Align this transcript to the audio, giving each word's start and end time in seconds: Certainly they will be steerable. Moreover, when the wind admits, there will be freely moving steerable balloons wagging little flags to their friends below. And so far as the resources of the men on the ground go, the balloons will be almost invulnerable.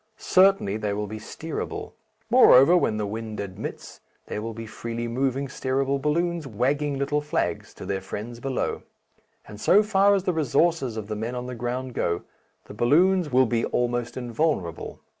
Certainly 0.17 0.77
they 0.77 0.93
will 0.93 1.05
be 1.05 1.19
steerable. 1.19 1.91
Moreover, 2.31 2.75
when 2.75 2.97
the 2.97 3.05
wind 3.05 3.39
admits, 3.39 4.01
there 4.25 4.41
will 4.41 4.55
be 4.55 4.65
freely 4.65 5.07
moving 5.07 5.47
steerable 5.47 5.99
balloons 6.01 6.47
wagging 6.47 6.97
little 6.97 7.21
flags 7.21 7.71
to 7.75 7.85
their 7.85 8.01
friends 8.01 8.39
below. 8.39 8.81
And 9.47 9.61
so 9.61 9.83
far 9.83 10.15
as 10.15 10.23
the 10.23 10.33
resources 10.33 10.97
of 10.97 11.05
the 11.05 11.15
men 11.15 11.35
on 11.35 11.45
the 11.45 11.53
ground 11.53 11.93
go, 11.93 12.23
the 12.65 12.73
balloons 12.73 13.31
will 13.31 13.45
be 13.45 13.63
almost 13.65 14.17
invulnerable. 14.17 15.01